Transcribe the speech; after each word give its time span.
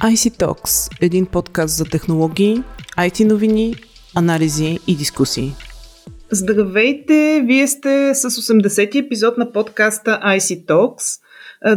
IC 0.00 0.42
Talks– 0.42 0.98
един 1.02 1.26
подкаст 1.26 1.76
за 1.76 1.84
технологии, 1.84 2.62
IT 2.98 3.24
новини, 3.24 3.74
анализи 4.16 4.78
и 4.86 4.96
дискусии. 4.96 5.52
Здравейте! 6.30 7.42
Вие 7.44 7.66
сте 7.66 8.14
с 8.14 8.30
80-ти 8.30 8.98
епизод 8.98 9.38
на 9.38 9.52
подкаста 9.52 10.20
IC 10.24 10.66
Talks. 10.66 11.20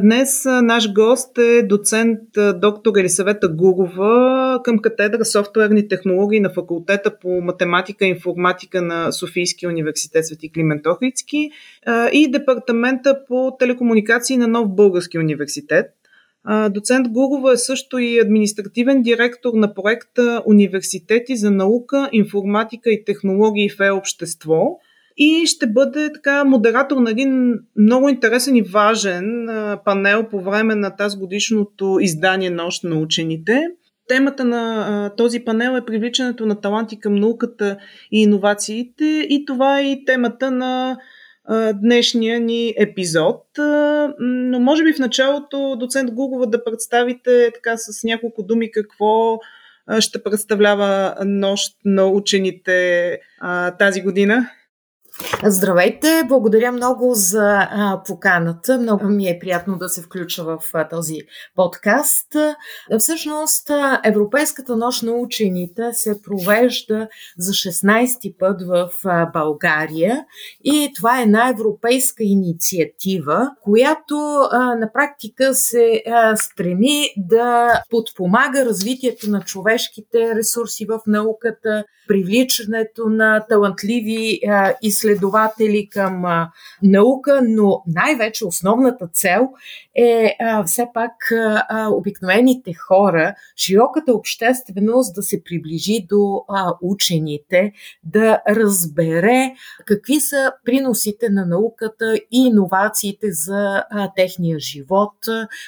Днес 0.02 0.46
наш 0.46 0.94
гост 0.94 1.38
е 1.38 1.64
доцент 1.64 2.20
доктор 2.56 2.98
Елисавета 2.98 3.48
Гурова 3.48 4.60
към 4.64 4.80
катедра 4.80 5.26
софтуерни 5.26 5.88
технологии 5.88 6.40
на 6.40 6.50
факултета 6.50 7.20
по 7.20 7.42
математика 7.42 8.06
и 8.06 8.10
информатика 8.10 8.82
на 8.82 9.12
Софийския 9.12 9.70
университет 9.70 10.28
Свети 10.28 10.52
Климент 10.52 10.88
Охридски 10.88 11.52
и 12.14 12.32
департамента 12.32 13.20
по 13.28 13.58
телекомуникации 13.60 14.38
на 14.38 14.48
Нов 14.48 14.76
Български 14.76 15.18
университет. 15.18 15.86
Доцент 16.70 17.08
Гурова 17.10 17.54
е 17.54 17.58
също 17.58 18.00
и 18.00 18.20
административен 18.20 19.02
директор 19.02 19.54
на 19.54 19.74
проекта 19.74 20.44
Университети 20.46 21.36
за 21.36 21.52
наука, 21.52 22.10
информатика 22.12 22.90
и 22.90 23.06
технологии 23.06 23.70
в 23.70 23.80
е-общество 23.80 24.80
и 25.18 25.46
ще 25.46 25.68
бъде 25.68 26.14
така 26.14 26.44
модератор 26.44 26.98
на 26.98 27.12
един 27.12 27.54
много 27.78 28.10
интересен 28.10 28.56
и 28.56 28.62
важен 28.62 29.48
панел 29.86 30.28
по 30.32 30.42
време 30.42 30.76
на 30.76 30.96
тази 30.96 31.18
годишното 31.18 31.98
издание 32.02 32.50
Нощ 32.50 32.84
на 32.84 32.96
учените. 32.96 33.62
Темата 34.08 34.46
на 34.46 35.12
този 35.18 35.40
панел 35.40 35.78
е 35.78 35.86
привличането 35.86 36.46
на 36.46 36.62
таланти 36.62 37.00
към 37.00 37.16
науката 37.16 37.78
и 38.12 38.22
иновациите 38.22 39.28
и 39.30 39.46
това 39.46 39.80
е 39.80 39.84
и 39.84 40.06
темата 40.06 40.52
на 40.52 40.98
днешния 41.74 42.40
ни 42.40 42.74
епизод. 42.78 43.46
Но 44.20 44.60
може 44.60 44.84
би 44.84 44.94
в 44.94 45.00
началото, 45.00 45.76
доцент 45.80 46.12
Гугова, 46.12 46.48
да 46.48 46.64
представите 46.64 47.52
така 47.54 47.78
с 47.78 48.04
няколко 48.04 48.44
думи 48.44 48.72
какво 48.72 49.40
ще 50.00 50.24
представлява 50.24 51.16
нощ 51.26 51.78
на 51.86 52.06
учените 52.06 53.20
тази 53.80 54.02
година. 54.02 54.50
Здравейте, 55.44 56.24
благодаря 56.28 56.72
много 56.72 57.14
за 57.14 57.70
поканата. 58.08 58.80
Много 58.80 59.06
ми 59.06 59.28
е 59.28 59.38
приятно 59.40 59.78
да 59.78 59.90
се 59.90 60.02
включа 60.02 60.44
в 60.44 60.60
този 60.90 61.18
подкаст. 61.56 62.36
Всъщност, 63.00 63.72
Европейската 64.04 64.76
нощ 64.76 65.04
на 65.04 65.12
учените 65.12 65.94
се 65.94 66.22
провежда 66.22 67.08
за 67.38 67.52
16-ти 67.52 68.36
път 68.40 68.62
в 68.62 68.90
България 69.34 70.26
и 70.64 70.92
това 70.96 71.20
е 71.20 71.24
една 71.24 71.50
европейска 71.50 72.24
инициатива, 72.24 73.50
която 73.64 74.16
на 74.54 74.90
практика 74.94 75.54
се 75.54 76.04
стреми 76.36 77.08
да 77.18 77.82
подпомага 77.90 78.66
развитието 78.66 79.30
на 79.30 79.42
човешките 79.42 80.36
ресурси 80.36 80.86
в 80.86 81.00
науката, 81.08 81.84
привличането 82.08 83.06
на 83.10 83.46
талантливи 83.50 84.40
а, 84.48 84.74
изследователи 85.04 85.90
към 85.92 86.24
наука, 86.84 87.42
но 87.44 87.84
най-вече 87.88 88.46
основната 88.46 89.08
цел 89.08 89.50
е 89.96 90.36
а, 90.40 90.64
все 90.64 90.88
пак 90.94 91.32
а, 91.32 91.90
обикновените 91.92 92.74
хора, 92.74 93.36
широката 93.58 94.14
общественост 94.14 95.16
да 95.16 95.24
се 95.24 95.44
приближи 95.44 96.06
до 96.10 96.46
а, 96.50 96.74
учените, 96.82 97.72
да 98.04 98.42
разбере 98.50 99.54
какви 99.86 100.20
са 100.20 100.54
приносите 100.66 101.30
на 101.30 101.46
науката 101.46 102.16
и 102.16 102.48
иновациите 102.48 103.32
за 103.32 103.84
а, 103.90 104.12
техния 104.16 104.60
живот, 104.60 105.14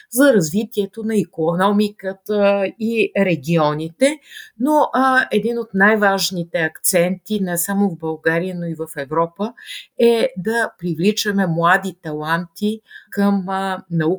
за 0.10 0.34
развитието 0.34 1.04
на 1.04 1.20
економиката 1.20 2.72
и 2.80 3.12
регионите. 3.18 4.20
Но 4.60 4.90
а, 4.94 5.28
един 5.32 5.60
от 5.60 5.70
най-важните 5.74 6.58
акценти, 6.58 7.40
не 7.40 7.58
само 7.58 7.90
в 7.90 7.98
България, 7.98 8.56
но 8.56 8.66
и 8.66 8.76
в 8.76 8.88
Европа, 8.98 9.54
е 10.00 10.30
да 10.38 10.72
привличаме 10.80 11.48
млади 11.48 11.96
таланти 12.04 12.82
към 13.10 13.50
а, 13.50 13.84
науката 13.92 14.15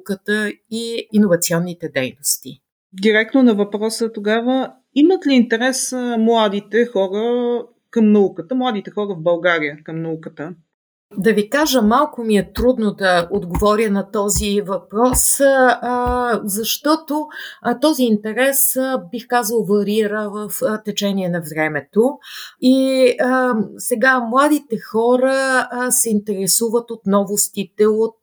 и 0.70 1.08
иновационните 1.12 1.88
дейности. 1.88 2.60
Директно 2.92 3.42
на 3.42 3.54
въпроса 3.54 4.12
тогава, 4.12 4.72
имат 4.94 5.26
ли 5.26 5.34
интерес 5.34 5.92
младите 6.18 6.86
хора 6.86 7.62
към 7.90 8.12
науката, 8.12 8.54
младите 8.54 8.90
хора 8.90 9.14
в 9.14 9.22
България 9.22 9.78
към 9.84 10.02
науката? 10.02 10.54
Да 11.14 11.32
ви 11.32 11.50
кажа, 11.50 11.82
малко 11.82 12.22
ми 12.22 12.36
е 12.36 12.52
трудно 12.52 12.94
да 12.94 13.28
отговоря 13.30 13.90
на 13.90 14.10
този 14.10 14.60
въпрос, 14.60 15.38
защото 16.44 17.26
този 17.80 18.02
интерес, 18.02 18.76
бих 19.10 19.26
казал, 19.26 19.64
варира 19.64 20.30
в 20.30 20.50
течение 20.84 21.28
на 21.28 21.42
времето. 21.54 22.18
И 22.60 23.12
сега 23.78 24.20
младите 24.20 24.76
хора 24.92 25.68
се 25.90 26.10
интересуват 26.10 26.90
от 26.90 27.00
новостите, 27.06 27.86
от 27.86 28.20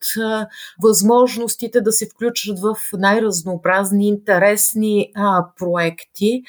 възможностите 0.84 1.82
да 1.82 1.92
се 1.92 2.10
включат 2.16 2.60
в 2.60 2.76
най-разнообразни, 2.94 4.08
интересни 4.08 5.12
проекти, 5.60 6.44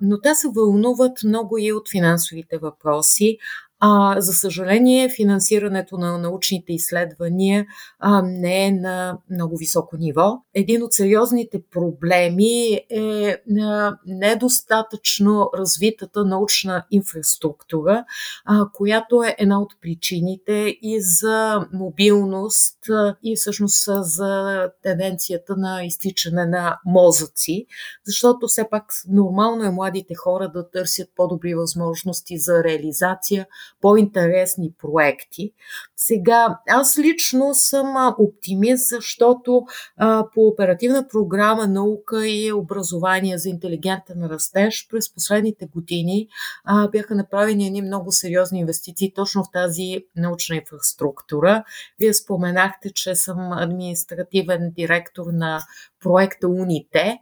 но 0.00 0.20
те 0.20 0.34
се 0.34 0.48
вълнуват 0.54 1.18
много 1.24 1.58
и 1.58 1.72
от 1.72 1.90
финансовите 1.90 2.58
въпроси. 2.58 3.38
А, 3.80 4.20
за 4.20 4.32
съжаление, 4.32 5.08
финансирането 5.08 5.98
на 5.98 6.18
научните 6.18 6.72
изследвания 6.72 7.66
а, 7.98 8.22
не 8.22 8.66
е 8.66 8.72
на 8.72 9.18
много 9.30 9.56
високо 9.56 9.96
ниво. 9.96 10.38
Един 10.54 10.82
от 10.82 10.92
сериозните 10.92 11.62
проблеми 11.70 12.80
е 12.90 13.36
а, 13.60 13.96
недостатъчно 14.06 15.50
развитата 15.58 16.24
научна 16.24 16.84
инфраструктура, 16.90 18.04
а, 18.44 18.66
която 18.72 19.22
е 19.22 19.34
една 19.38 19.60
от 19.60 19.72
причините 19.80 20.76
и 20.82 21.00
за 21.00 21.66
мобилност 21.72 22.78
и 23.22 23.36
всъщност 23.36 23.88
за 24.00 24.62
тенденцията 24.82 25.56
на 25.56 25.84
изтичане 25.84 26.46
на 26.46 26.78
мозъци, 26.86 27.66
защото 28.06 28.46
все 28.46 28.68
пак 28.70 28.84
нормално 29.08 29.64
е 29.64 29.70
младите 29.70 30.14
хора 30.14 30.50
да 30.54 30.70
търсят 30.70 31.08
по-добри 31.16 31.54
възможности 31.54 32.38
за 32.38 32.64
реализация 32.64 33.46
по-интересни 33.80 34.72
проекти. 34.78 35.52
Сега, 35.96 36.58
аз 36.68 36.98
лично 36.98 37.54
съм 37.54 38.14
оптимист, 38.18 38.88
защото 38.88 39.66
а, 39.96 40.26
по 40.34 40.46
оперативна 40.46 41.08
програма 41.08 41.66
наука 41.66 42.28
и 42.28 42.52
образование 42.52 43.38
за 43.38 43.48
интелигентен 43.48 44.24
растеж 44.24 44.88
през 44.90 45.14
последните 45.14 45.66
години 45.66 46.28
а, 46.64 46.88
бяха 46.88 47.14
направени 47.14 47.66
едни 47.66 47.82
много 47.82 48.12
сериозни 48.12 48.60
инвестиции 48.60 49.12
точно 49.14 49.44
в 49.44 49.50
тази 49.52 50.04
научна 50.16 50.56
инфраструктура. 50.56 51.64
Вие 51.98 52.14
споменахте, 52.14 52.92
че 52.92 53.14
съм 53.14 53.52
административен 53.52 54.72
директор 54.76 55.26
на 55.32 55.60
проекта 56.00 56.48
Уните. 56.48 57.18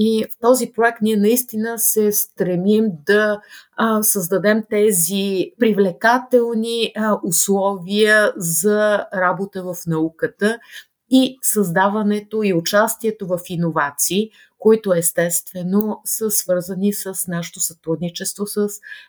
И 0.00 0.24
в 0.30 0.40
този 0.40 0.72
проект 0.72 0.98
ние 1.02 1.16
наистина 1.16 1.78
се 1.78 2.12
стремим 2.12 2.84
да 3.06 3.40
а, 3.76 4.02
създадем 4.02 4.64
тези 4.70 5.52
привлекателни 5.58 6.92
а, 6.96 7.18
условия 7.24 8.32
за 8.36 9.06
работа 9.14 9.62
в 9.62 9.76
науката 9.86 10.58
и 11.10 11.38
създаването 11.42 12.42
и 12.42 12.52
участието 12.52 13.26
в 13.26 13.38
иновации, 13.48 14.30
които 14.58 14.92
естествено 14.92 16.00
са 16.04 16.30
свързани 16.30 16.92
с 16.92 17.14
нашето 17.28 17.60
сътрудничество 17.60 18.46
с 18.46 18.68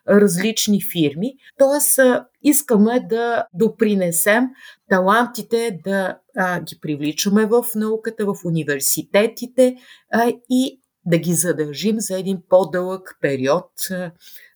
различни 0.10 0.82
фирми. 0.82 1.34
Тоест, 1.58 2.00
искаме 2.44 3.00
да 3.10 3.46
допринесем 3.54 4.44
талантите 4.90 5.80
да 5.84 6.18
а, 6.38 6.62
ги 6.62 6.80
привличаме 6.82 7.46
в 7.46 7.66
науката, 7.76 8.26
в 8.26 8.36
университетите 8.46 9.76
а, 10.12 10.34
и 10.50 10.79
да 11.06 11.18
ги 11.18 11.34
задържим 11.34 12.00
за 12.00 12.20
един 12.20 12.42
по-дълъг 12.50 13.18
период 13.22 13.72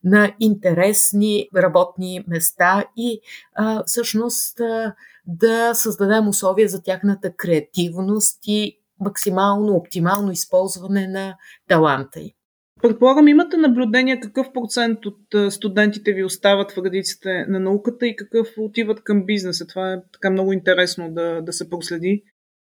на 0.04 0.36
интересни 0.40 1.50
работни 1.56 2.24
места 2.28 2.86
и 2.98 3.20
а, 3.56 3.84
всъщност 3.86 4.60
а, 4.60 4.96
да 5.26 5.74
създадем 5.74 6.28
условия 6.28 6.70
за 6.70 6.84
тяхната 6.84 7.34
креативност 7.36 8.40
и 8.48 8.80
максимално 9.00 9.74
оптимално 9.74 10.32
използване 10.32 11.08
на 11.08 11.36
таланта 11.68 12.20
й. 12.20 12.34
Предполагам, 12.82 13.28
имате 13.28 13.58
наблюдение 13.58 14.20
какъв 14.20 14.54
процент 14.54 15.00
от 15.06 15.54
студентите 15.54 16.14
ви 16.14 16.24
остават 16.24 16.72
в 16.72 16.78
редиците 16.86 17.46
на 17.48 17.60
науката 17.60 18.08
и 18.08 18.16
какъв 18.16 18.48
отиват 18.58 19.04
към 19.04 19.26
бизнеса. 19.26 19.68
Това 19.68 19.94
е 19.94 20.02
така 20.14 20.30
много 20.30 20.54
интересно 20.54 21.12
да, 21.12 21.42
да 21.42 21.54
се 21.54 21.70
проследи. 21.70 22.24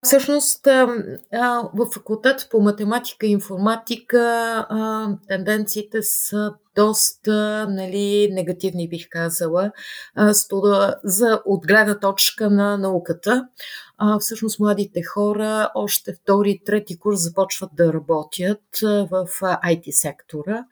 Всъщност, 0.07 0.65
в 1.73 1.85
факултет 1.93 2.47
по 2.51 2.61
математика 2.61 3.25
и 3.25 3.31
информатика 3.31 4.65
тенденциите 5.27 6.01
са 6.01 6.53
доста 6.77 7.67
нали, 7.69 8.29
негативни, 8.31 8.89
бих 8.89 9.09
казала, 9.09 9.71
за 11.03 11.41
отгледна 11.45 11.99
точка 11.99 12.49
на 12.49 12.77
науката. 12.77 13.47
А, 13.97 14.19
всъщност 14.19 14.59
младите 14.59 15.03
хора 15.03 15.71
още 15.75 16.13
втори, 16.13 16.61
трети 16.65 16.99
курс 16.99 17.19
започват 17.19 17.69
да 17.73 17.93
работят 17.93 18.61
в 18.81 19.27
IT 19.41 19.91
сектора 19.91 20.65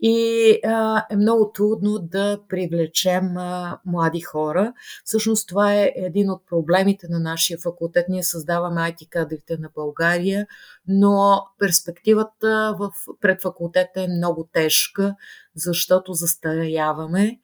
и 0.00 0.60
а, 0.64 1.04
е 1.10 1.16
много 1.16 1.52
трудно 1.54 1.98
да 1.98 2.40
привлечем 2.48 3.36
а, 3.36 3.78
млади 3.84 4.20
хора. 4.20 4.72
Всъщност 5.04 5.48
това 5.48 5.74
е 5.74 5.92
един 5.96 6.30
от 6.30 6.46
проблемите 6.46 7.06
на 7.08 7.20
нашия 7.20 7.58
факултет. 7.58 8.06
Ние 8.08 8.22
създаваме 8.22 8.80
IT 8.80 9.08
кадрите 9.08 9.56
на 9.56 9.70
България, 9.74 10.46
но 10.88 11.42
перспективата 11.58 12.76
в, 12.78 12.90
пред 13.20 13.42
факултета 13.42 14.02
е 14.02 14.08
много 14.08 14.48
тежка, 14.52 15.14
защото 15.54 16.12
застаряваме 16.12 17.38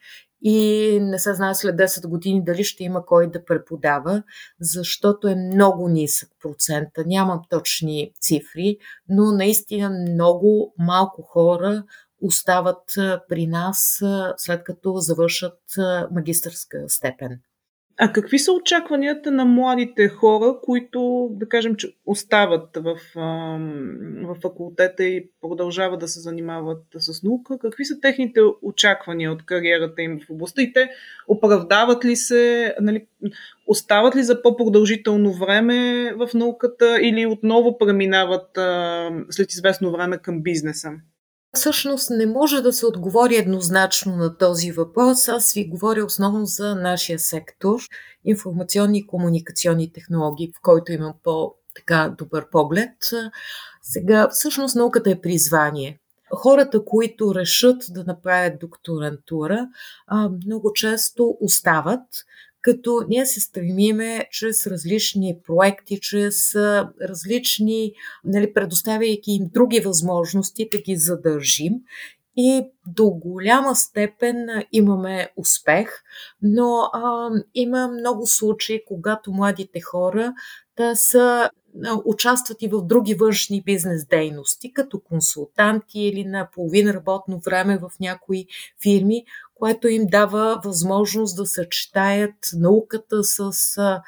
и 0.47 0.99
не 1.03 1.19
се 1.19 1.35
знае 1.35 1.55
след 1.55 1.77
10 1.77 2.09
години 2.09 2.45
дали 2.45 2.65
ще 2.65 2.85
има 2.85 3.07
кой 3.07 3.31
да 3.31 3.45
преподава, 3.45 4.23
защото 4.61 5.29
е 5.29 5.35
много 5.35 5.89
нисък 5.89 6.29
процента. 6.43 7.05
Нямам 7.07 7.41
точни 7.51 8.13
цифри, 8.21 8.77
но 9.09 9.33
наистина 9.33 9.91
много 9.91 10.75
малко 10.79 11.23
хора 11.23 11.85
остават 12.23 12.95
при 13.29 13.47
нас 13.47 14.03
след 14.37 14.65
като 14.65 14.97
завършат 14.97 15.59
магистърска 16.11 16.85
степен. 16.89 17.41
А 17.99 18.13
какви 18.13 18.39
са 18.39 18.53
очакванията 18.53 19.31
на 19.31 19.45
младите 19.45 20.09
хора, 20.09 20.59
които, 20.63 21.29
да 21.33 21.49
кажем, 21.49 21.75
че 21.77 21.95
остават 22.07 22.77
в, 22.77 22.99
в 24.25 24.37
факултета 24.43 25.05
и 25.05 25.29
продължават 25.41 26.01
да 26.01 26.09
се 26.09 26.21
занимават 26.21 26.83
с 26.99 27.23
наука? 27.23 27.59
Какви 27.59 27.85
са 27.85 28.01
техните 28.01 28.41
очаквания 28.63 29.33
от 29.33 29.47
кариерата 29.47 30.03
им 30.03 30.21
в 30.27 30.31
областта 30.31 30.63
и 30.63 30.73
те 30.73 30.91
оправдават 31.29 32.05
ли 32.05 32.17
се, 32.17 32.75
нали, 32.81 33.07
остават 33.67 34.17
ли 34.17 34.23
за 34.23 34.43
по-продължително 34.43 35.33
време 35.33 36.13
в 36.17 36.31
науката 36.35 36.99
или 37.03 37.27
отново 37.27 37.79
преминават 37.79 38.59
след 39.31 39.53
известно 39.53 39.93
време 39.93 40.19
към 40.19 40.43
бизнеса? 40.43 40.91
Всъщност 41.55 42.11
не 42.11 42.27
може 42.27 42.61
да 42.61 42.73
се 42.73 42.87
отговори 42.87 43.37
еднозначно 43.37 44.17
на 44.17 44.39
този 44.39 44.73
въпрос. 44.73 45.29
Аз 45.29 45.53
ви 45.53 45.69
говоря 45.69 46.05
основно 46.05 46.47
за 46.47 46.75
нашия 46.75 47.19
сектор 47.19 47.81
информационни 48.25 48.99
и 48.99 49.07
комуникационни 49.07 49.93
технологии, 49.93 50.53
в 50.57 50.61
който 50.63 50.93
имам 50.93 51.15
по-така 51.23 52.15
добър 52.19 52.51
поглед. 52.51 52.91
Сега, 53.83 54.29
всъщност 54.33 54.77
науката 54.77 55.11
е 55.11 55.21
призвание. 55.21 55.99
Хората, 56.31 56.85
които 56.85 57.35
решат 57.35 57.85
да 57.91 58.05
направят 58.05 58.59
докторантура, 58.61 59.69
много 60.47 60.73
често 60.73 61.37
остават, 61.41 62.03
като 62.65 63.05
ние 63.09 63.27
се 63.27 63.41
стремиме 63.41 64.27
чрез 64.31 64.67
различни 64.67 65.39
проекти, 65.47 66.01
чрез 66.01 66.55
различни, 67.09 67.93
нали, 68.25 68.55
предоставяйки 68.55 69.31
им 69.31 69.51
други 69.55 69.81
възможности 69.81 70.69
да 70.73 70.79
ги 70.79 70.97
задържим. 70.97 71.73
И 72.37 72.67
до 72.87 73.11
голяма 73.11 73.77
степен 73.77 74.37
имаме 74.73 75.29
успех, 75.37 76.03
но 76.43 76.91
а, 76.93 77.31
има 77.55 77.89
много 77.89 78.27
случаи, 78.27 78.85
когато 78.87 79.33
младите 79.33 79.81
хора 79.81 80.35
да 80.77 80.97
са 80.97 81.51
участват 82.05 82.63
и 82.63 82.69
в 82.69 82.83
други 82.83 83.15
външни 83.15 83.63
бизнес 83.63 84.07
дейности, 84.07 84.73
като 84.73 85.01
консултанти 85.01 86.01
или 86.01 86.25
на 86.25 86.49
половин 86.53 86.91
работно 86.91 87.39
време 87.39 87.79
в 87.79 87.91
някои 88.01 88.47
фирми, 88.83 89.25
което 89.55 89.89
им 89.89 90.07
дава 90.07 90.61
възможност 90.65 91.37
да 91.37 91.47
съчетаят 91.47 92.35
науката 92.55 93.25
с 93.25 93.53
а, 93.79 94.03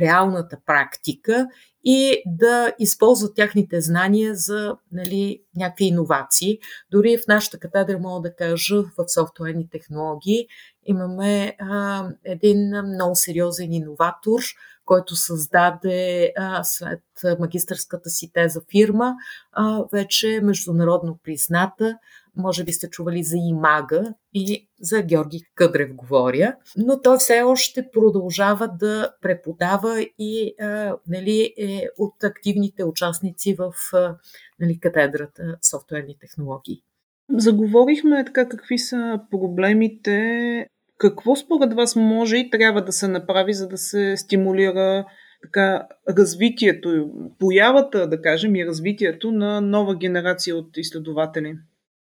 реалната 0.00 0.58
практика 0.66 1.48
и 1.84 2.22
да 2.26 2.72
използват 2.78 3.36
тяхните 3.36 3.80
знания 3.80 4.34
за 4.34 4.76
нали, 4.92 5.42
някакви 5.56 5.84
иновации. 5.84 6.58
Дори 6.90 7.18
в 7.18 7.26
нашата 7.28 7.58
катедра 7.58 7.98
мога 7.98 8.28
да 8.28 8.36
кажа 8.36 8.82
в 8.82 9.08
софтуерни 9.08 9.70
технологии 9.70 10.46
имаме 10.84 11.56
а, 11.60 12.08
един 12.24 12.68
много 12.68 13.16
сериозен 13.16 13.72
иноватор, 13.72 14.40
който 14.86 15.16
създаде 15.16 16.32
а, 16.36 16.64
след 16.64 17.00
магистърската 17.40 18.10
си 18.10 18.32
теза 18.32 18.60
фирма, 18.70 19.14
а, 19.52 19.84
вече 19.92 20.34
е 20.34 20.40
международно 20.40 21.18
призната. 21.24 21.98
Може 22.36 22.64
би 22.64 22.72
сте 22.72 22.90
чували 22.90 23.22
за 23.22 23.36
Имага 23.36 24.14
и 24.34 24.68
за 24.80 25.02
Георги 25.02 25.42
Къдрев 25.54 25.94
говоря, 25.94 26.56
но 26.76 27.00
той 27.02 27.18
все 27.18 27.42
още 27.42 27.90
продължава 27.92 28.68
да 28.68 29.10
преподава 29.20 30.06
и 30.18 30.54
а, 30.60 30.96
нали, 31.08 31.54
е 31.58 31.88
от 31.98 32.24
активните 32.24 32.84
участници 32.84 33.54
в 33.54 33.72
а, 33.92 34.16
нали, 34.60 34.80
катедрата 34.80 35.56
софтуерни 35.62 36.18
технологии. 36.20 36.82
Заговорихме 37.30 38.24
така 38.24 38.48
какви 38.48 38.78
са 38.78 39.20
проблемите 39.30 40.66
какво 40.98 41.36
според 41.36 41.74
вас 41.74 41.96
може 41.96 42.36
и 42.36 42.50
трябва 42.50 42.84
да 42.84 42.92
се 42.92 43.08
направи, 43.08 43.52
за 43.52 43.68
да 43.68 43.78
се 43.78 44.16
стимулира 44.16 45.04
така, 45.42 45.86
развитието, 46.08 47.10
появата, 47.38 48.08
да 48.08 48.22
кажем, 48.22 48.56
и 48.56 48.66
развитието 48.66 49.32
на 49.32 49.60
нова 49.60 49.96
генерация 49.96 50.56
от 50.56 50.76
изследователи? 50.76 51.54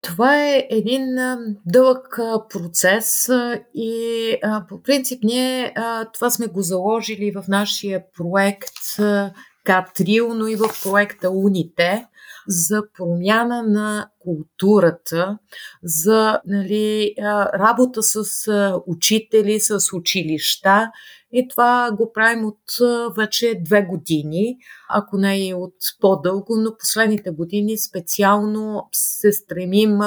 Това 0.01 0.43
е 0.43 0.67
един 0.69 1.05
дълъг 1.65 2.19
процес 2.49 3.29
и 3.75 4.33
по 4.69 4.81
принцип 4.81 5.23
ние 5.23 5.73
това 6.13 6.29
сме 6.29 6.47
го 6.47 6.61
заложили 6.61 7.31
в 7.31 7.43
нашия 7.47 8.03
проект 8.17 8.73
Катрил, 9.63 10.33
но 10.33 10.47
и 10.47 10.55
в 10.55 10.69
проекта 10.83 11.29
Уните 11.29 12.05
за 12.47 12.81
промяна 12.97 13.63
на 13.63 14.09
културата, 14.27 15.37
за 15.83 16.41
нали, 16.45 17.13
работа 17.53 18.03
с 18.03 18.23
учители, 18.87 19.59
с 19.59 19.79
училища. 19.93 20.91
И 21.31 21.47
това 21.47 21.91
го 21.97 22.11
правим 22.13 22.45
от 22.45 22.61
вече 23.17 23.61
две 23.65 23.81
години, 23.81 24.57
ако 24.89 25.17
не 25.17 25.47
и 25.47 25.53
от 25.53 25.73
по-дълго, 26.01 26.55
но 26.57 26.77
последните 26.77 27.29
години 27.29 27.77
специално 27.77 28.89
се 28.91 29.31
стремим 29.31 29.99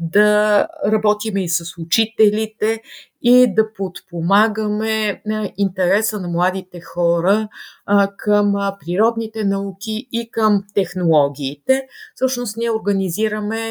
да 0.00 0.66
работим 0.86 1.36
и 1.36 1.48
с 1.48 1.64
учителите 1.78 2.82
и 3.22 3.54
да 3.54 3.72
подпомагаме 3.72 5.22
интереса 5.56 6.20
на 6.20 6.28
младите 6.28 6.80
хора 6.80 7.48
към 8.16 8.52
природните 8.80 9.44
науки 9.44 10.08
и 10.12 10.30
към 10.30 10.64
технологиите. 10.74 11.82
Всъщност 12.14 12.56
ние 12.56 12.70
организираме 12.70 13.67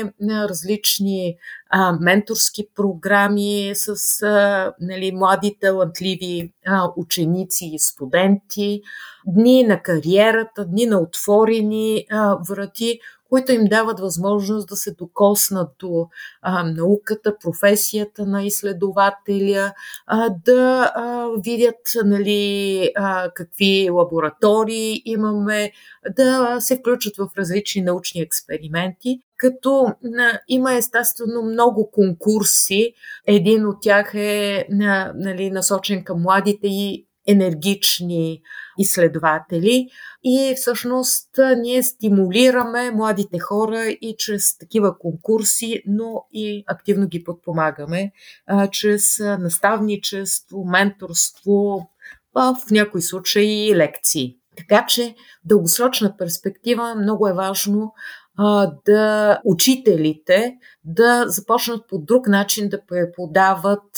различни 0.49 1.35
а, 1.69 1.91
менторски 1.91 2.67
програми 2.75 3.71
с 3.75 4.21
а, 4.23 4.73
нали, 4.81 5.11
млади 5.11 5.57
талантливи 5.61 6.53
а, 6.65 6.89
ученици 6.97 7.65
и 7.73 7.79
студенти, 7.79 8.81
дни 9.27 9.63
на 9.63 9.81
кариерата, 9.81 10.65
дни 10.65 10.85
на 10.85 10.99
отворени 10.99 12.05
а, 12.11 12.37
врати, 12.49 12.99
които 13.29 13.51
им 13.51 13.65
дават 13.65 13.99
възможност 13.99 14.67
да 14.67 14.75
се 14.75 14.91
докоснат 14.91 15.69
до 15.79 16.07
а, 16.41 16.63
науката, 16.63 17.37
професията 17.43 18.25
на 18.25 18.43
изследователя, 18.43 19.73
а, 20.07 20.29
да 20.45 20.91
а, 20.95 21.27
видят 21.43 21.81
нали, 22.05 22.91
а, 22.95 23.31
какви 23.35 23.89
лаборатории 23.89 25.01
имаме, 25.05 25.71
да 26.15 26.57
се 26.59 26.77
включат 26.77 27.17
в 27.17 27.29
различни 27.37 27.81
научни 27.81 28.21
експерименти 28.21 29.21
като 29.37 29.85
а, 29.85 30.39
има 30.47 30.73
естествено 30.73 31.41
много 31.41 31.91
конкурси. 31.91 32.93
Един 33.27 33.65
от 33.67 33.81
тях 33.81 34.11
е 34.15 34.65
нали, 34.69 35.49
насочен 35.49 36.03
към 36.03 36.21
младите 36.21 36.67
и 36.67 37.07
енергични 37.27 38.41
изследователи 38.77 39.87
и 40.23 40.53
всъщност 40.57 41.29
ние 41.57 41.83
стимулираме 41.83 42.91
младите 42.91 43.39
хора 43.39 43.85
и 43.87 44.15
чрез 44.17 44.57
такива 44.57 44.99
конкурси, 44.99 45.83
но 45.87 46.25
и 46.33 46.63
активно 46.67 47.07
ги 47.07 47.23
подпомагаме 47.23 48.11
а, 48.47 48.67
чрез 48.67 49.19
наставничество, 49.19 50.65
менторство, 50.65 51.89
в 52.35 52.55
някои 52.71 53.01
случаи 53.01 53.69
и 53.69 53.75
лекции. 53.75 54.37
Така 54.57 54.85
че 54.85 55.15
дългосрочна 55.45 56.17
перспектива 56.17 56.95
много 56.95 57.27
е 57.27 57.33
важно 57.33 57.93
а, 58.37 58.71
да 58.85 59.41
учителите 59.45 60.55
да 60.87 61.25
започнат 61.27 61.87
по 61.87 61.97
друг 61.97 62.27
начин 62.27 62.69
да 62.69 62.85
преподават 62.85 63.91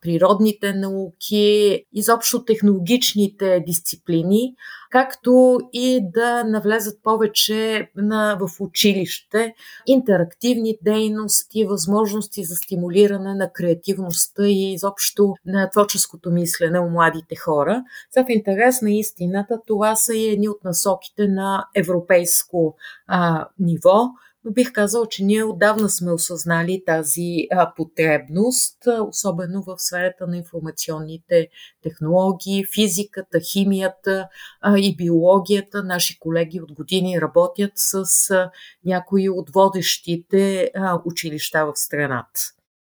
природните 0.00 0.72
науки, 0.72 1.84
изобщо 1.92 2.44
технологичните 2.44 3.64
дисциплини, 3.66 4.54
както 4.90 5.58
и 5.72 6.00
да 6.14 6.44
навлезат 6.44 7.02
повече 7.02 7.90
на, 7.96 8.38
в 8.40 8.60
училище, 8.60 9.54
интерактивни 9.86 10.78
дейности, 10.82 11.64
възможности 11.64 12.44
за 12.44 12.54
стимулиране 12.54 13.34
на 13.34 13.52
креативността 13.52 14.46
и 14.46 14.72
изобщо 14.72 15.34
на 15.46 15.70
творческото 15.70 16.30
мислене 16.30 16.80
у 16.80 16.90
младите 16.90 17.36
хора. 17.36 17.82
За 18.16 18.24
в 18.24 18.26
интерес 18.28 18.82
на 18.82 18.90
истината 18.90 19.58
това 19.66 19.96
са 19.96 20.14
и 20.14 20.28
едни 20.28 20.48
от 20.48 20.64
насоките 20.64 21.28
на 21.28 21.66
европейско 21.76 22.76
а, 23.06 23.48
ниво, 23.58 24.08
но 24.44 24.52
бих 24.52 24.72
казал, 24.72 25.06
че 25.06 25.24
ние 25.24 25.44
отдавна 25.44 25.88
сме 25.88 26.12
осъзнали 26.12 26.82
тази 26.86 27.46
а, 27.50 27.72
потребност, 27.76 28.78
особено 29.08 29.62
в 29.62 29.78
сферата 29.78 30.26
на 30.26 30.36
информационните 30.36 31.48
технологии, 31.82 32.64
физиката, 32.74 33.40
химията 33.52 34.28
а, 34.60 34.78
и 34.78 34.96
биологията. 34.96 35.84
Наши 35.84 36.18
колеги 36.18 36.60
от 36.60 36.72
години 36.72 37.20
работят 37.20 37.72
с 37.74 38.30
а, 38.30 38.50
някои 38.84 39.28
от 39.28 39.50
водещите 39.50 40.70
а, 40.74 41.00
училища 41.04 41.66
в 41.66 41.72
страната. 41.74 42.40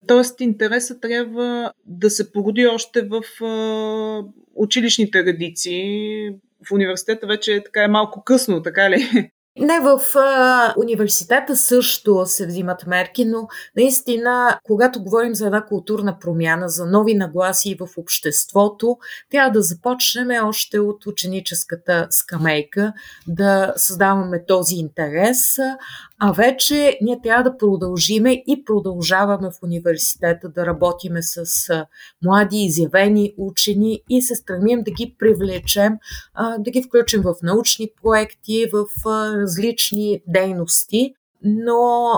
Тоест 0.07 0.41
интересът 0.41 1.01
трябва 1.01 1.71
да 1.85 2.09
се 2.09 2.31
породи 2.31 2.67
още 2.67 3.01
в 3.01 3.43
а, 3.43 4.24
училищните 4.55 5.25
редици. 5.25 6.39
В 6.69 6.71
университета 6.71 7.27
вече 7.27 7.63
така 7.65 7.83
е 7.83 7.88
малко 7.88 8.24
късно, 8.24 8.62
така 8.62 8.89
ли? 8.89 9.31
Не, 9.59 9.79
в 9.79 10.00
а, 10.15 10.74
университета 10.77 11.55
също 11.55 12.25
се 12.25 12.47
взимат 12.47 12.88
мерки, 12.88 13.25
но 13.25 13.47
наистина, 13.75 14.59
когато 14.63 15.03
говорим 15.03 15.35
за 15.35 15.45
една 15.45 15.65
културна 15.65 16.19
промяна, 16.19 16.69
за 16.69 16.85
нови 16.85 17.15
нагласи 17.15 17.75
в 17.79 17.88
обществото, 17.97 18.97
трябва 19.31 19.51
да 19.51 19.62
започнем 19.62 20.45
още 20.45 20.79
от 20.79 21.05
ученическата 21.05 22.07
скамейка, 22.09 22.93
да 23.27 23.74
създаваме 23.77 24.45
този 24.45 24.75
интерес, 24.75 25.57
а 26.19 26.31
вече 26.31 26.98
ние 27.01 27.22
трябва 27.24 27.43
да 27.43 27.57
продължиме 27.57 28.31
и 28.48 28.63
продължаваме 28.65 29.50
в 29.50 29.63
университета 29.63 30.50
да 30.50 30.65
работиме 30.65 31.22
с 31.22 31.45
млади, 32.24 32.57
изявени 32.57 33.34
учени 33.38 34.01
и 34.10 34.22
се 34.22 34.36
стремим 34.36 34.84
да 34.84 34.91
ги 34.91 35.15
привлечем, 35.19 35.93
да 36.60 36.72
ги 36.72 36.84
включим 36.84 37.22
в 37.22 37.36
научни 37.43 37.89
проекти, 38.03 38.65
в 38.74 38.86
различни 39.41 40.22
дейности, 40.27 41.13
но 41.43 42.12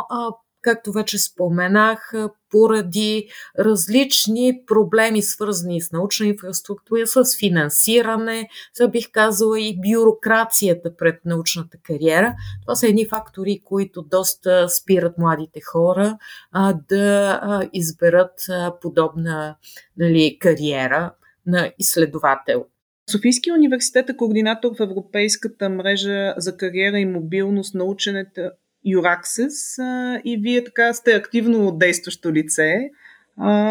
както 0.62 0.92
вече 0.92 1.18
споменах, 1.18 2.14
поради 2.50 3.28
различни 3.60 4.62
проблеми, 4.68 5.22
свързани 5.22 5.82
с 5.82 5.92
научна 5.92 6.26
инфраструктура, 6.26 7.08
с 7.08 7.38
финансиране, 7.40 8.50
за 8.76 8.88
бих 8.88 9.12
казала 9.12 9.60
и 9.60 9.80
бюрокрацията 9.82 10.96
пред 10.98 11.26
научната 11.26 11.78
кариера. 11.84 12.36
Това 12.62 12.76
са 12.76 12.88
едни 12.88 13.06
фактори, 13.06 13.62
които 13.66 14.02
доста 14.02 14.70
спират 14.70 15.18
младите 15.18 15.62
хора 15.62 16.18
а, 16.52 16.74
да 16.90 17.40
а, 17.44 17.70
изберат 17.74 18.34
а, 18.50 18.74
подобна 18.82 19.56
нали, 19.98 20.38
кариера 20.40 21.14
на 21.46 21.72
изследовател. 21.80 22.66
Софийския 23.12 23.54
университет 23.54 24.10
е 24.10 24.18
координатор 24.18 24.72
в 24.76 24.84
Европейската 24.84 25.70
мрежа 25.70 26.34
за 26.38 26.58
кариера 26.58 27.00
и 27.00 27.06
мобилност 27.06 27.76
на 27.76 27.84
ученето 27.84 28.42
Юраксис 28.88 29.78
и 30.26 30.38
вие 30.42 30.64
така 30.64 30.94
сте 30.94 31.12
активно 31.12 31.72
действащо 31.72 32.34
лице. 32.34 32.90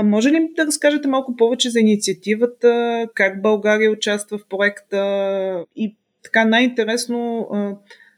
Може 0.04 0.30
ли 0.30 0.48
да 0.56 0.66
разкажете 0.66 1.08
малко 1.08 1.36
повече 1.36 1.70
за 1.70 1.80
инициативата, 1.80 3.06
как 3.14 3.42
България 3.42 3.90
участва 3.90 4.38
в 4.38 4.46
проекта 4.48 5.64
и 5.76 5.96
така 6.22 6.44
най-интересно 6.44 7.48
в 7.50 7.76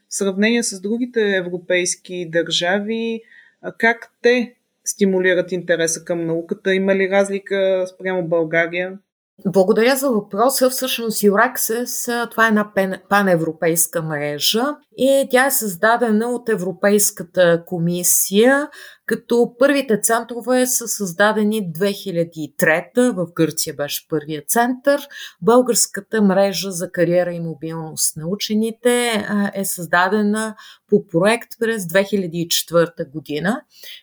сравнение 0.09 0.63
с 0.63 0.81
другите 0.81 1.35
европейски 1.35 2.29
държави, 2.29 3.21
как 3.77 4.11
те 4.21 4.55
стимулират 4.85 5.51
интереса 5.51 6.05
към 6.05 6.25
науката? 6.25 6.75
Има 6.75 6.95
ли 6.95 7.09
разлика 7.09 7.85
спрямо 7.95 8.27
България? 8.27 8.97
Благодаря 9.45 9.95
за 9.95 10.09
въпроса. 10.09 10.69
Всъщност 10.69 11.23
Юраксес 11.23 12.09
това 12.31 12.45
е 12.45 12.47
една 12.47 12.71
паневропейска 13.09 14.01
мрежа 14.01 14.65
и 14.97 15.27
тя 15.31 15.45
е 15.45 15.51
създадена 15.51 16.27
от 16.27 16.49
Европейската 16.49 17.63
комисия 17.65 18.69
като 19.09 19.55
първите 19.59 19.99
центрове 20.01 20.65
са 20.65 20.87
създадени 20.87 21.73
2003 21.73 23.11
в 23.11 23.27
Гърция 23.35 23.73
беше 23.73 24.07
първият 24.09 24.49
център. 24.49 25.07
Българската 25.41 26.21
мрежа 26.21 26.71
за 26.71 26.91
кариера 26.91 27.31
и 27.31 27.39
мобилност 27.39 28.17
на 28.17 28.27
учените 28.27 29.25
е 29.53 29.65
създадена 29.65 30.55
по 30.89 31.07
проект 31.07 31.49
през 31.59 31.83
2004 31.83 33.11
година. 33.11 33.61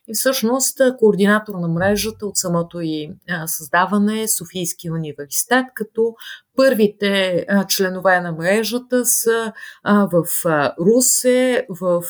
И 0.09 0.15
всъщност 0.15 0.81
координатор 0.99 1.55
на 1.55 1.69
мрежата 1.69 2.27
от 2.27 2.37
самото 2.37 2.81
и 2.81 3.11
създаване 3.47 4.23
е 4.23 4.29
Софийски 4.29 4.91
университет, 4.91 5.65
като 5.75 6.15
Първите 6.57 7.47
членове 7.69 8.21
на 8.21 8.33
мрежата 8.33 9.07
са 9.07 9.53
в 9.85 10.25
Русе, 10.81 11.67
в 11.81 12.03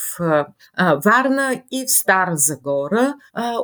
Варна 1.04 1.62
и 1.72 1.84
в 1.86 1.90
Стара 1.90 2.36
Загора 2.36 3.14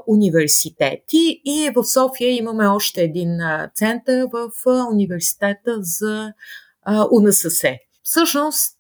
университети. 0.07 1.40
И 1.45 1.71
в 1.76 1.85
София 1.85 2.37
имаме 2.37 2.66
още 2.66 3.02
един 3.02 3.38
център 3.75 4.26
в 4.33 4.50
университета 4.90 5.78
за 5.81 6.33
а, 6.83 7.07
УНСС. 7.11 7.78
Всъщност, 8.05 8.77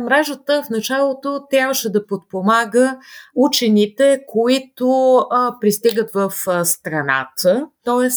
мрежата 0.00 0.62
в 0.62 0.70
началото 0.70 1.46
трябваше 1.50 1.92
да 1.92 2.06
подпомага 2.06 2.98
учените, 3.34 4.20
които 4.28 5.20
пристигат 5.60 6.10
в 6.14 6.32
страната, 6.64 7.66
т.е. 7.84 8.08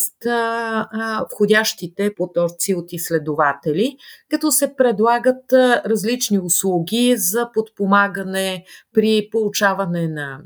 входящите 1.34 2.16
потоци 2.16 2.76
от 2.76 2.94
изследователи, 2.94 3.98
като 4.30 4.52
се 4.52 4.76
предлагат 4.76 5.54
различни 5.86 6.40
услуги 6.40 7.16
за 7.18 7.52
подпомагане 7.54 8.64
при 8.94 9.30
получаване 9.32 10.08
на 10.08 10.40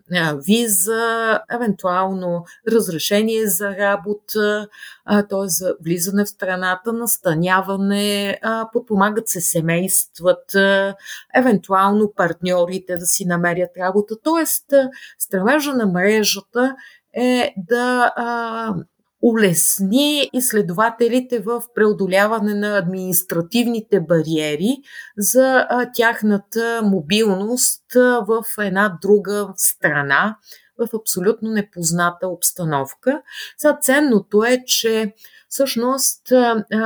виза, 0.46 1.40
евентуално 1.54 2.46
разрешение 2.72 3.48
за 3.48 3.78
работа, 3.78 4.68
т.е. 5.06 5.48
за 5.48 5.76
влизане 5.84 6.26
в 6.26 6.30
страната, 6.30 6.94
настаняване, 6.94 8.40
подпомагат 8.74 9.28
се 9.28 9.42
семействата, 9.42 10.96
евентуално 11.36 12.14
партньорите 12.16 12.96
да 12.96 13.06
си 13.06 13.26
намерят 13.26 13.70
работа. 13.78 14.16
Т.е 14.24 14.46
стремежа 15.20 15.74
на 15.74 15.86
мрежата 15.86 16.76
е 17.14 17.54
да 17.58 18.14
а, 18.16 18.74
улесни 19.22 20.30
изследователите 20.34 21.40
в 21.40 21.64
преодоляване 21.76 22.54
на 22.54 22.78
административните 22.78 24.00
бариери 24.00 24.78
за 25.18 25.68
тяхната 25.94 26.82
мобилност 26.84 27.84
в 28.28 28.44
една 28.60 28.98
друга 29.02 29.48
страна, 29.56 30.38
в 30.78 30.88
абсолютно 31.00 31.52
непозната 31.52 32.28
обстановка. 32.28 33.22
Сега 33.58 33.78
ценното 33.82 34.44
е, 34.44 34.64
че 34.66 35.14
всъщност 35.50 36.22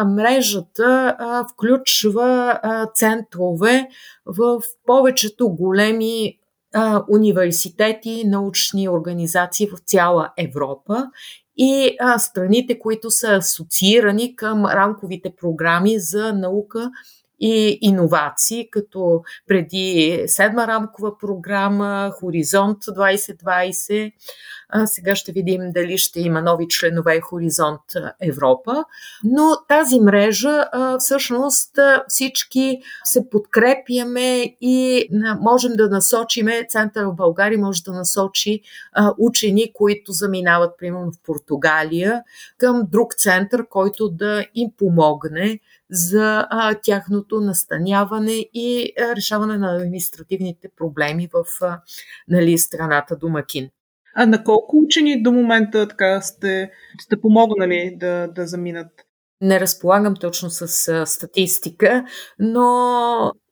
мрежата 0.06 1.18
включва 1.54 2.60
центрове 2.96 3.88
в 4.26 4.62
повечето 4.86 5.50
големи 5.50 6.40
университети, 7.10 8.24
научни 8.26 8.90
организации 8.90 9.68
в 9.68 9.80
цяла 9.86 10.34
Европа 10.38 11.08
и 11.58 11.96
а, 12.00 12.20
страните, 12.20 12.80
които 12.80 13.12
са 13.12 13.28
асоциирани 13.28 14.36
към 14.36 14.66
рамковите 14.66 15.34
програми 15.36 16.00
за 16.00 16.34
наука 16.34 16.92
и 17.40 17.78
иновации, 17.82 18.70
като 18.72 19.24
преди 19.48 20.24
седма 20.28 20.68
рамкова 20.68 21.18
програма, 21.18 22.12
Хоризонт 22.20 22.84
2020. 22.84 24.14
Сега 24.86 25.16
ще 25.16 25.32
видим 25.32 25.62
дали 25.72 25.98
ще 25.98 26.20
има 26.20 26.42
нови 26.42 26.68
членове 26.70 27.22
Хоризонт 27.22 27.82
Европа. 28.22 28.84
Но 29.24 29.58
тази 29.68 30.00
мрежа 30.00 30.66
всъщност 31.00 31.80
всички 32.08 32.80
се 33.04 33.30
подкрепяме 33.30 34.56
и 34.62 35.08
можем 35.42 35.74
да 35.74 35.90
насочиме, 35.90 36.66
Център 36.70 37.04
в 37.06 37.14
България 37.14 37.60
може 37.60 37.84
да 37.84 37.92
насочи 37.92 38.62
учени, 39.18 39.74
които 39.74 40.12
заминават 40.12 40.78
примерно 40.78 41.12
в 41.12 41.24
Португалия, 41.26 42.24
към 42.58 42.84
друг 42.92 43.14
център, 43.16 43.68
който 43.68 44.10
да 44.10 44.46
им 44.56 44.70
помогне 44.78 45.60
за 45.90 46.48
а, 46.50 46.76
тяхното 46.84 47.42
настаняване 47.42 48.46
и 48.54 48.94
а, 49.00 49.16
решаване 49.16 49.58
на 49.58 49.76
административните 49.76 50.70
проблеми 50.78 51.30
в 51.34 51.46
а, 51.62 51.80
нали, 52.28 52.58
страната 52.58 53.16
домакин. 53.16 53.70
А 54.16 54.26
на 54.26 54.44
колко 54.44 54.78
учени 54.78 55.24
до 55.24 55.32
момента 55.32 55.88
така 55.88 56.22
сте, 56.22 56.72
сте 57.02 57.22
помогнали 57.22 57.96
да, 58.00 58.28
да 58.28 58.48
заминат? 58.48 58.88
Не 59.42 59.60
разполагам 59.60 60.16
точно 60.16 60.50
с 60.50 60.88
а, 60.88 61.06
статистика, 61.06 62.06
но 62.40 62.62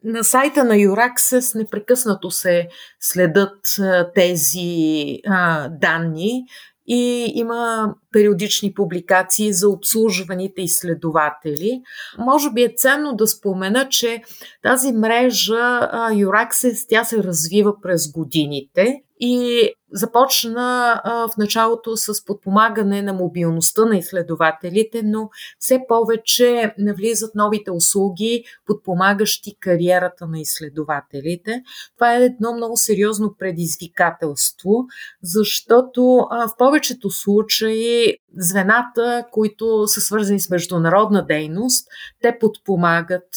на 0.04 0.24
сайта 0.24 0.64
на 0.64 0.78
Юраксес 0.78 1.56
непрекъснато 1.56 2.32
се 2.32 2.68
следят 3.00 3.76
а, 3.80 4.12
тези 4.16 5.20
а, 5.28 5.70
данни 5.70 6.44
и 6.88 7.32
има 7.36 7.94
периодични 8.12 8.74
публикации 8.74 9.54
за 9.54 9.70
обслужваните 9.70 10.62
изследователи. 10.62 11.82
Може 12.18 12.52
би 12.52 12.64
е 12.64 12.74
ценно 12.78 13.16
да 13.16 13.28
спомена, 13.28 13.90
че 13.90 14.22
тази 14.64 14.92
мрежа 14.92 15.90
Юраксес, 16.16 16.88
тя 16.88 17.04
се 17.04 17.24
развива 17.24 17.82
през 17.82 18.12
годините 18.12 19.02
и 19.20 19.70
започна 19.94 21.02
а, 21.04 21.28
в 21.28 21.38
началото 21.38 21.98
с 21.98 22.26
подпомагане 22.26 23.02
на 23.02 23.14
мобилността 23.14 23.86
на 23.86 23.98
изследователите, 23.98 25.02
но 25.04 25.30
все 25.60 25.80
повече 25.88 26.74
навлизат 26.78 27.36
новите 27.36 27.72
услуги, 27.72 28.44
подпомагащи 28.66 29.58
кариерата 29.60 30.28
на 30.28 30.40
изследователите. 30.40 31.64
Това 31.96 32.16
е 32.16 32.24
едно 32.24 32.54
много 32.54 32.78
сериозно 32.78 33.36
предизвикателство, 33.40 34.86
защото 35.24 36.28
а, 36.30 36.48
в 36.48 36.58
повечето 36.58 37.10
случаи 37.10 38.18
звената, 38.38 39.26
които 39.32 39.88
са 39.88 40.02
свързани 40.02 40.40
с 40.40 40.50
международна 40.50 41.26
дейност, 41.26 41.88
те 42.22 42.38
подпомагат 42.40 43.30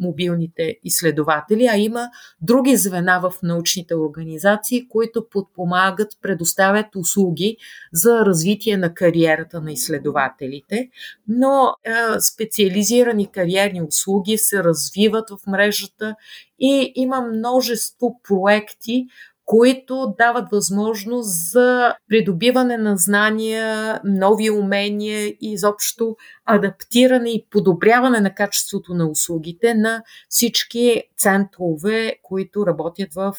мобилните 0.00 0.76
изследователи, 0.84 1.66
а 1.66 1.76
има 1.76 2.08
други 2.40 2.76
звена 2.76 3.20
в 3.22 3.32
научните 3.42 3.94
организации, 3.94 4.88
които 4.88 5.28
подпомагат, 5.28 5.93
предоставят 6.22 6.86
услуги 6.96 7.56
за 7.92 8.26
развитие 8.26 8.76
на 8.76 8.94
кариерата 8.94 9.60
на 9.60 9.72
изследователите, 9.72 10.90
но 11.28 11.74
специализирани 12.20 13.26
кариерни 13.26 13.82
услуги 13.82 14.38
се 14.38 14.64
развиват 14.64 15.30
в 15.30 15.46
мрежата 15.46 16.16
и 16.58 16.92
има 16.94 17.20
множество 17.20 18.20
проекти, 18.28 19.06
които 19.44 20.14
дават 20.18 20.50
възможност 20.50 21.50
за 21.52 21.94
придобиване 22.08 22.76
на 22.76 22.96
знания, 22.96 24.00
нови 24.04 24.50
умения 24.50 25.26
и 25.26 25.36
изобщо 25.40 26.16
адаптиране 26.44 27.30
и 27.30 27.46
подобряване 27.50 28.20
на 28.20 28.34
качеството 28.34 28.94
на 28.94 29.10
услугите 29.10 29.74
на 29.74 30.02
всички 30.28 31.02
центрове, 31.18 32.14
които 32.22 32.66
работят 32.66 33.14
в 33.14 33.34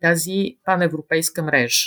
тази 0.00 0.56
паневропейска 0.64 1.42
мрежа. 1.42 1.84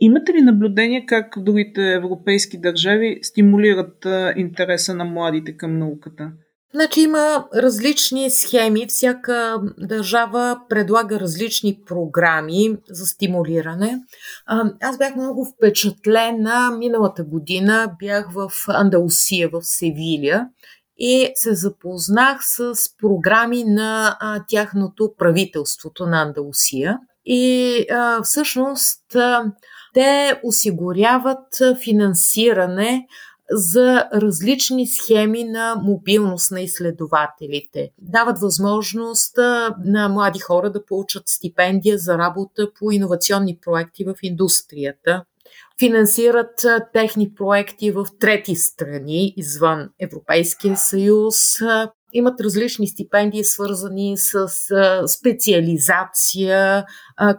Имате 0.00 0.32
ли 0.32 0.40
наблюдение 0.40 1.06
как 1.06 1.34
другите 1.36 1.92
европейски 1.92 2.60
държави 2.60 3.18
стимулират 3.22 4.06
интереса 4.36 4.94
на 4.94 5.04
младите 5.04 5.56
към 5.56 5.78
науката? 5.78 6.32
Значи 6.74 7.00
има 7.00 7.48
различни 7.54 8.30
схеми, 8.30 8.86
всяка 8.86 9.60
държава 9.78 10.60
предлага 10.68 11.20
различни 11.20 11.80
програми 11.86 12.76
за 12.90 13.06
стимулиране. 13.06 13.98
Аз 14.82 14.98
бях 14.98 15.16
много 15.16 15.44
впечатлена 15.44 16.70
миналата 16.78 17.24
година, 17.24 17.92
бях 17.98 18.32
в 18.32 18.50
Андалусия, 18.68 19.48
в 19.48 19.62
Севилия 19.62 20.48
и 20.98 21.30
се 21.34 21.54
запознах 21.54 22.38
с 22.42 22.74
програми 22.98 23.64
на 23.64 24.18
тяхното 24.48 25.14
правителството 25.18 26.06
на 26.06 26.22
Андалусия. 26.22 26.98
И 27.24 27.86
всъщност 28.22 29.16
те 29.94 30.40
осигуряват 30.44 31.46
финансиране 31.84 33.06
за 33.50 34.08
различни 34.14 34.86
схеми 34.86 35.44
на 35.44 35.74
мобилност 35.82 36.50
на 36.50 36.60
изследователите. 36.60 37.90
Дават 37.98 38.38
възможност 38.38 39.36
на 39.84 40.08
млади 40.08 40.38
хора 40.38 40.72
да 40.72 40.84
получат 40.84 41.22
стипендия 41.26 41.98
за 41.98 42.18
работа 42.18 42.68
по 42.78 42.90
иновационни 42.90 43.58
проекти 43.62 44.04
в 44.04 44.14
индустрията. 44.22 45.24
Финансират 45.78 46.66
техни 46.92 47.34
проекти 47.34 47.90
в 47.90 48.06
трети 48.20 48.54
страни 48.54 49.34
извън 49.36 49.88
Европейския 50.00 50.76
съюз. 50.76 51.36
Имат 52.12 52.40
различни 52.40 52.88
стипендии, 52.88 53.44
свързани 53.44 54.16
с 54.16 54.48
специализация, 55.08 56.84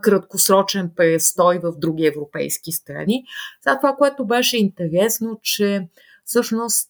краткосрочен 0.01 0.91
престой 0.95 1.59
в 1.63 1.73
други 1.77 2.05
европейски 2.05 2.71
страни. 2.71 3.23
За 3.67 3.77
това, 3.77 3.95
което 3.97 4.25
беше 4.25 4.57
интересно, 4.57 5.39
че 5.41 5.87
всъщност 6.25 6.89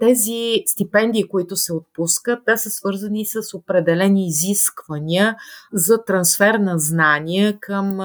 тези 0.00 0.62
стипендии, 0.66 1.28
които 1.28 1.56
се 1.56 1.72
отпускат, 1.72 2.38
те 2.46 2.56
са 2.56 2.70
свързани 2.70 3.26
с 3.26 3.56
определени 3.56 4.26
изисквания 4.26 5.36
за 5.72 6.04
трансфер 6.04 6.54
на 6.54 6.78
знания 6.78 7.58
към 7.60 8.00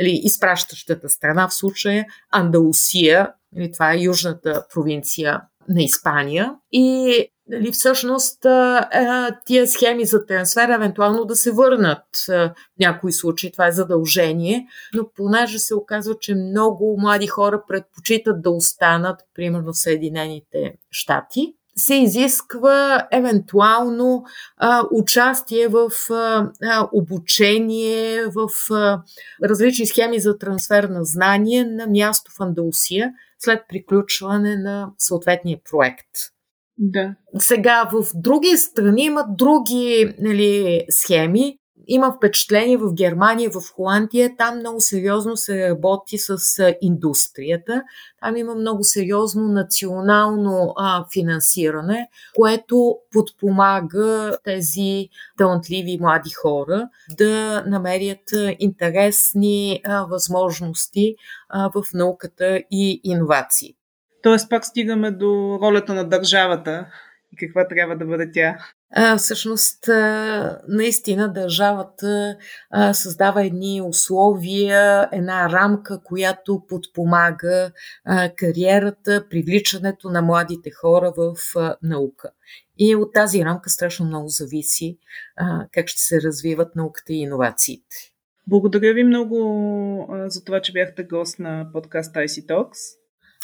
или, 0.00 0.20
изпращащата 0.22 1.08
страна, 1.08 1.48
в 1.48 1.54
случая 1.54 2.06
Андалусия, 2.30 3.32
или 3.56 3.72
това 3.72 3.92
е 3.92 4.00
южната 4.00 4.64
провинция 4.74 5.40
на 5.68 5.82
Испания. 5.82 6.54
И 6.72 7.28
нали, 7.48 7.72
всъщност 7.72 8.46
тия 9.46 9.66
схеми 9.66 10.04
за 10.04 10.26
трансфер 10.26 10.68
евентуално 10.68 11.24
да 11.24 11.36
се 11.36 11.52
върнат 11.52 12.04
в 12.28 12.54
някои 12.80 13.12
случаи. 13.12 13.52
Това 13.52 13.66
е 13.66 13.72
задължение, 13.72 14.66
но 14.94 15.10
понеже 15.16 15.58
се 15.58 15.74
оказва, 15.74 16.14
че 16.20 16.34
много 16.34 16.96
млади 17.00 17.26
хора 17.26 17.62
предпочитат 17.68 18.42
да 18.42 18.50
останат, 18.50 19.20
примерно 19.34 19.72
в 19.72 19.78
Съединените 19.78 20.74
щати, 20.90 21.54
се 21.76 21.94
изисква 21.94 23.08
евентуално 23.12 24.24
а, 24.56 24.84
участие 24.90 25.68
в 25.68 25.90
а, 26.10 26.50
обучение, 26.92 28.26
в 28.26 28.48
а, 28.70 29.02
различни 29.44 29.86
схеми 29.86 30.20
за 30.20 30.38
трансфер 30.38 30.84
на 30.84 31.04
знания 31.04 31.66
на 31.70 31.86
място 31.86 32.30
в 32.38 32.40
Андалусия 32.40 33.12
след 33.38 33.62
приключване 33.68 34.56
на 34.56 34.90
съответния 34.98 35.58
проект. 35.70 36.08
Да. 36.78 37.14
Сега 37.38 37.90
в 37.92 38.06
други 38.14 38.56
страни 38.56 39.02
имат 39.02 39.36
други 39.36 40.14
нали, 40.18 40.84
схеми. 40.90 41.58
Има 41.90 42.12
впечатление 42.16 42.76
в 42.76 42.94
Германия, 42.94 43.50
в 43.50 43.74
Холандия, 43.74 44.36
там 44.38 44.58
много 44.58 44.80
сериозно 44.80 45.36
се 45.36 45.68
работи 45.68 46.18
с 46.18 46.38
индустрията. 46.80 47.82
Там 48.20 48.36
има 48.36 48.54
много 48.54 48.84
сериозно 48.84 49.48
национално 49.48 50.74
а, 50.76 51.04
финансиране, 51.12 52.08
което 52.36 52.96
подпомага 53.10 54.38
тези 54.44 55.08
талантливи 55.38 55.98
млади 56.00 56.30
хора 56.30 56.88
да 57.18 57.64
намерят 57.66 58.32
интересни 58.58 59.80
а, 59.84 60.04
възможности 60.04 61.16
а, 61.48 61.70
в 61.74 61.82
науката 61.94 62.62
и 62.70 63.00
иновации. 63.04 63.77
Тоест 64.28 64.50
пак 64.50 64.64
стигаме 64.64 65.10
до 65.10 65.58
ролята 65.62 65.94
на 65.94 66.08
държавата 66.08 66.86
и 67.32 67.36
каква 67.36 67.68
трябва 67.68 67.96
да 67.96 68.06
бъде 68.06 68.32
тя. 68.32 68.58
А, 68.94 69.16
всъщност, 69.16 69.88
а, 69.88 70.60
наистина 70.68 71.32
държавата 71.32 72.36
а, 72.70 72.94
създава 72.94 73.44
едни 73.44 73.82
условия, 73.82 75.08
една 75.12 75.50
рамка, 75.50 76.00
която 76.04 76.62
подпомага 76.68 77.70
а, 78.04 78.30
кариерата, 78.36 79.24
привличането 79.30 80.10
на 80.10 80.22
младите 80.22 80.70
хора 80.70 81.12
в 81.16 81.36
а, 81.56 81.76
наука. 81.82 82.30
И 82.78 82.96
от 82.96 83.12
тази 83.12 83.44
рамка 83.44 83.70
страшно 83.70 84.06
много 84.06 84.28
зависи 84.28 84.98
а, 85.36 85.66
как 85.72 85.88
ще 85.88 86.02
се 86.02 86.22
развиват 86.22 86.76
науката 86.76 87.12
и 87.12 87.16
иновациите. 87.16 87.96
Благодаря 88.46 88.94
ви 88.94 89.04
много 89.04 90.08
а, 90.10 90.30
за 90.30 90.44
това, 90.44 90.60
че 90.60 90.72
бяхте 90.72 91.04
гост 91.04 91.38
на 91.38 91.66
подкаст 91.72 92.14
IC 92.14 92.46
Talks. 92.46 92.97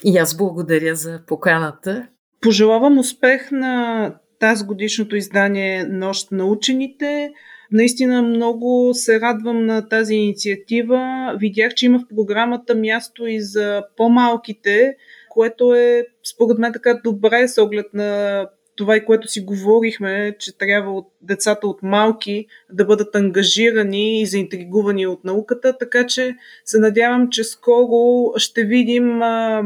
И 0.04 0.18
аз 0.18 0.36
благодаря 0.36 0.94
за 0.94 1.20
поканата. 1.26 2.06
Пожелавам 2.40 2.98
успех 2.98 3.50
на 3.50 4.14
тази 4.38 4.64
годишното 4.64 5.16
издание 5.16 5.84
Нощ 5.84 6.30
на 6.30 6.44
учените. 6.44 7.32
Наистина 7.72 8.22
много 8.22 8.90
се 8.94 9.20
радвам 9.20 9.66
на 9.66 9.88
тази 9.88 10.14
инициатива. 10.14 11.34
Видях, 11.40 11.74
че 11.74 11.86
има 11.86 11.98
в 11.98 12.16
програмата 12.16 12.74
място 12.74 13.26
и 13.26 13.40
за 13.40 13.84
по-малките, 13.96 14.96
което 15.30 15.74
е 15.74 16.06
според 16.34 16.58
мен 16.58 16.72
така 16.72 17.00
добре 17.04 17.48
с 17.48 17.62
оглед 17.62 17.86
на 17.94 18.40
това 18.76 18.96
и 18.96 19.04
което 19.04 19.28
си 19.28 19.40
говорихме, 19.40 20.36
че 20.38 20.58
трябва 20.58 20.92
от 20.92 21.08
децата 21.22 21.66
от 21.66 21.82
малки 21.82 22.46
да 22.72 22.84
бъдат 22.84 23.14
ангажирани 23.14 24.20
и 24.20 24.26
заинтригувани 24.26 25.06
от 25.06 25.24
науката, 25.24 25.78
така 25.78 26.06
че 26.06 26.36
се 26.64 26.78
надявам, 26.78 27.30
че 27.30 27.44
скоро 27.44 28.32
ще 28.36 28.64
видим 28.64 29.22
а, 29.22 29.62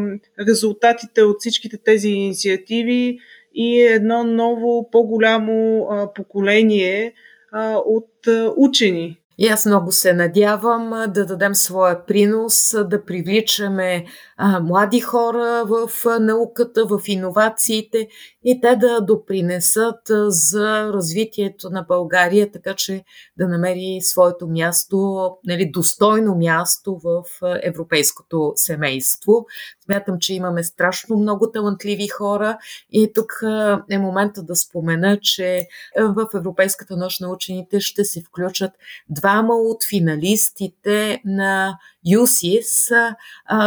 резултатите 0.48 1.22
от 1.22 1.36
всичките 1.38 1.78
тези 1.84 2.08
инициативи 2.08 3.18
и 3.54 3.80
едно 3.80 4.24
ново, 4.24 4.90
по-голямо 4.90 5.86
а, 5.90 6.12
поколение 6.12 7.12
а, 7.52 7.76
от 7.76 8.26
а, 8.26 8.52
учени. 8.56 9.18
И 9.40 9.48
аз 9.48 9.66
много 9.66 9.92
се 9.92 10.12
надявам 10.12 10.90
да 11.08 11.26
дадем 11.26 11.54
своя 11.54 12.06
принос, 12.06 12.74
да 12.84 13.04
привличаме 13.04 14.04
а, 14.36 14.60
млади 14.60 15.00
хора 15.00 15.64
в 15.66 15.90
науката, 16.20 16.86
в 16.86 17.00
иновациите 17.06 18.08
и 18.44 18.60
те 18.60 18.76
да 18.76 19.00
допринесат 19.00 20.00
за 20.28 20.92
развитието 20.92 21.70
на 21.70 21.82
България, 21.82 22.52
така 22.52 22.74
че 22.74 23.04
да 23.36 23.48
намери 23.48 23.98
своето 24.02 24.48
място, 24.48 25.30
нали, 25.46 25.70
достойно 25.70 26.34
място 26.34 27.00
в 27.04 27.22
европейското 27.62 28.52
семейство. 28.56 29.46
Смятам, 29.88 30.18
че 30.18 30.34
имаме 30.34 30.64
страшно 30.64 31.16
много 31.16 31.50
талантливи 31.52 32.08
хора 32.08 32.58
и 32.92 33.12
тук 33.14 33.42
е 33.90 33.98
момента 33.98 34.42
да 34.42 34.56
спомена, 34.56 35.18
че 35.22 35.66
в 35.98 36.28
Европейската 36.34 36.96
нощ 36.96 37.20
на 37.20 37.28
учените 37.28 37.80
ще 37.80 38.04
се 38.04 38.22
включат 38.22 38.70
двама 39.08 39.54
от 39.54 39.78
финалистите 39.90 41.20
на 41.24 41.78
ЮСИС. 42.08 42.90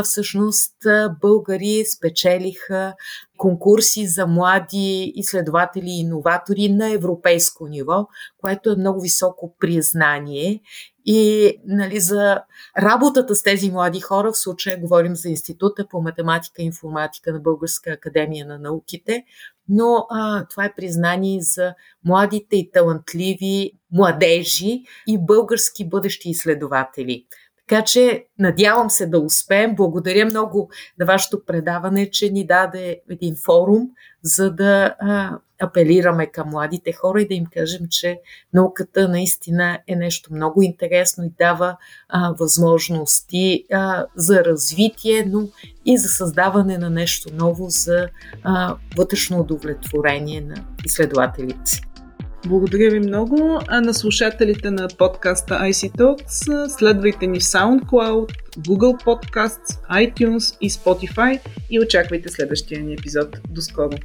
Всъщност 0.03 0.75
българи 1.21 1.85
спечелиха 1.85 2.93
конкурси 3.37 4.07
за 4.07 4.27
млади 4.27 5.13
изследователи 5.15 5.89
и 5.89 5.99
иноватори 5.99 6.69
на 6.69 6.91
европейско 6.91 7.67
ниво, 7.67 8.07
което 8.37 8.71
е 8.71 8.75
много 8.75 9.01
високо 9.01 9.55
признание. 9.59 10.61
И 11.05 11.51
нали, 11.65 11.99
за 11.99 12.41
работата 12.77 13.35
с 13.35 13.43
тези 13.43 13.71
млади 13.71 13.99
хора, 13.99 14.31
в 14.31 14.37
случая 14.37 14.79
говорим 14.79 15.15
за 15.15 15.29
Института 15.29 15.87
по 15.89 16.01
математика 16.01 16.61
и 16.61 16.65
информатика 16.65 17.33
на 17.33 17.39
Българска 17.39 17.91
академия 17.91 18.45
на 18.45 18.59
науките, 18.59 19.23
но 19.69 20.05
а, 20.09 20.45
това 20.47 20.65
е 20.65 20.75
признание 20.75 21.41
за 21.41 21.73
младите 22.05 22.55
и 22.55 22.71
талантливи 22.71 23.71
младежи 23.91 24.83
и 25.07 25.17
български 25.17 25.89
бъдещи 25.89 26.29
изследователи. 26.29 27.25
Така 27.71 27.83
че 27.83 28.25
надявам 28.39 28.89
се 28.89 29.07
да 29.07 29.19
успеем. 29.19 29.75
Благодаря 29.75 30.25
много 30.25 30.69
на 30.99 31.05
вашето 31.05 31.45
предаване, 31.45 32.09
че 32.09 32.29
ни 32.29 32.45
даде 32.45 33.01
един 33.09 33.35
форум, 33.45 33.89
за 34.23 34.51
да 34.51 34.95
а, 34.99 35.37
апелираме 35.61 36.25
към 36.25 36.49
младите 36.49 36.91
хора 36.91 37.21
и 37.21 37.27
да 37.27 37.33
им 37.33 37.45
кажем, 37.53 37.81
че 37.89 38.19
науката 38.53 39.09
наистина 39.09 39.79
е 39.87 39.95
нещо 39.95 40.33
много 40.33 40.61
интересно 40.61 41.23
и 41.23 41.31
дава 41.37 41.77
а, 42.09 42.33
възможности 42.39 43.65
а, 43.71 44.05
за 44.15 44.45
развитие, 44.45 45.25
но 45.27 45.47
и 45.85 45.97
за 45.97 46.09
създаване 46.09 46.77
на 46.77 46.89
нещо 46.89 47.29
ново 47.33 47.69
за 47.69 48.07
а, 48.43 48.75
вътрешно 48.97 49.39
удовлетворение 49.39 50.41
на 50.41 50.55
изследователите. 50.85 51.90
Благодаря 52.45 52.89
ви 52.89 52.99
много. 52.99 53.59
А 53.67 53.81
на 53.81 53.93
слушателите 53.93 54.71
на 54.71 54.87
подкаста 54.97 55.53
IC 55.53 55.91
Talks 55.91 56.67
следвайте 56.67 57.27
ни 57.27 57.39
в 57.39 57.43
SoundCloud, 57.43 58.31
Google 58.57 59.03
Podcasts, 59.03 59.79
iTunes 59.91 60.57
и 60.61 60.69
Spotify 60.69 61.39
и 61.69 61.79
очаквайте 61.79 62.29
следващия 62.29 62.81
ни 62.81 62.91
епизод. 62.91 63.39
До 63.49 63.61
скоро! 63.61 63.97